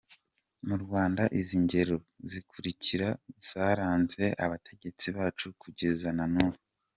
Mu 0.67 0.75
Rwanda 0.83 1.21
izi 1.39 1.57
ngero 1.65 1.95
zikulikira 2.31 3.07
zaranze 3.47 4.23
abategetsi 4.45 5.05
bacu 5.17 5.47
kugeza 5.61 6.09
na 6.17 6.25
nubu. 6.33 6.59